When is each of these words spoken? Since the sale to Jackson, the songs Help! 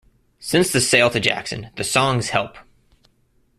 Since 0.39 0.71
the 0.71 0.81
sale 0.81 1.11
to 1.11 1.19
Jackson, 1.19 1.69
the 1.75 1.83
songs 1.83 2.29
Help! 2.31 2.57